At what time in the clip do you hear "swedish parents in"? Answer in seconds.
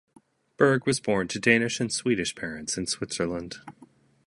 1.93-2.87